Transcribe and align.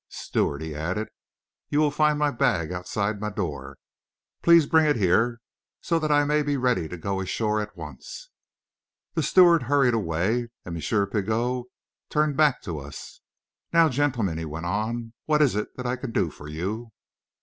Steward," 0.09 0.63
he 0.63 0.73
added, 0.73 1.09
"you 1.69 1.77
will 1.79 1.91
find 1.91 2.17
my 2.17 2.31
bag 2.31 2.71
outside 2.71 3.21
my 3.21 3.29
door. 3.29 3.77
Please 4.41 4.65
bring 4.65 4.87
it 4.87 4.95
here, 4.95 5.39
so 5.79 5.99
that 5.99 6.11
I 6.11 6.23
may 6.25 6.41
be 6.41 6.57
ready 6.57 6.87
to 6.87 6.97
go 6.97 7.19
ashore 7.21 7.61
at 7.61 7.77
once." 7.77 8.31
The 9.13 9.21
steward 9.21 9.61
hurried 9.61 9.93
away, 9.93 10.47
and 10.65 10.75
M. 10.75 11.07
Pigot 11.11 11.65
turned 12.09 12.35
back 12.35 12.63
to 12.63 12.79
us. 12.79 13.21
"Now, 13.71 13.89
gentlemen," 13.89 14.39
he 14.39 14.45
went 14.45 14.65
on, 14.65 15.13
"what 15.27 15.39
is 15.43 15.55
it 15.55 15.77
that 15.77 15.85
I 15.85 15.95
can 15.97 16.11
do 16.11 16.31
for 16.31 16.47
you?" 16.47 16.91